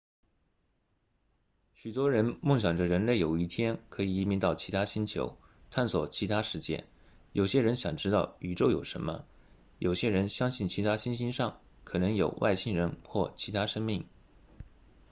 [1.75, 5.37] 许多人梦想着人类有一天可以移民到其他星球
[5.69, 6.87] 探索其他世界
[7.33, 9.25] 有些人想知道宇宙有什么
[9.77, 14.07] 有些人相信其他行星上可能有外星人或其他生命